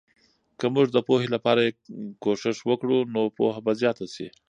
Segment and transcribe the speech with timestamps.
[0.59, 1.75] که موږ د پوهې لپاره یې
[2.23, 4.27] کوښښ وکړو، نو پوهه به زیاته سي.